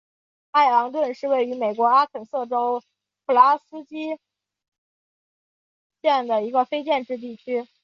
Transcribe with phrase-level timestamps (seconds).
[0.51, 2.81] 艾昂顿是位于美国阿肯色州
[3.25, 4.17] 普拉斯基
[6.01, 7.67] 县的一个非建制地区。